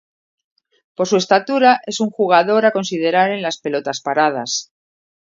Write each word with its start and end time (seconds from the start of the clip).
Por 0.95 1.07
su 1.07 1.17
estatura 1.17 1.79
es 1.85 1.99
un 1.99 2.09
jugador 2.09 2.65
a 2.65 2.71
considerar 2.71 3.29
en 3.29 3.43
las 3.43 3.59
pelotas 3.59 4.01
paradas. 4.01 4.71